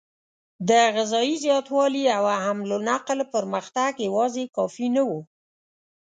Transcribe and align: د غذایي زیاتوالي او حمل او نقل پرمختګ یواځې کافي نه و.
د 0.69 0.71
غذایي 0.95 1.35
زیاتوالي 1.45 2.03
او 2.17 2.23
حمل 2.43 2.69
او 2.75 2.81
نقل 2.89 3.19
پرمختګ 3.33 3.91
یواځې 4.07 4.43
کافي 4.55 4.87
نه 4.95 5.03
و. 5.07 5.09